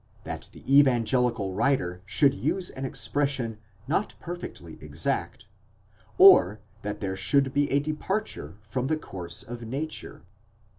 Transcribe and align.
S01 0.01 0.23
that 0.23 0.49
the 0.51 0.79
evangelical 0.79 1.53
writer 1.53 2.01
should 2.07 2.33
use 2.33 2.71
an 2.71 2.85
expression 2.85 3.59
not 3.87 4.15
perfectly 4.19 4.79
exact, 4.81 5.45
or 6.17 6.59
that 6.81 7.01
there 7.01 7.15
should 7.15 7.53
be 7.53 7.71
a 7.71 7.79
departure 7.79 8.55
from 8.63 8.87
the 8.87 8.97
course 8.97 9.43
of 9.43 9.61
nature? 9.61 10.23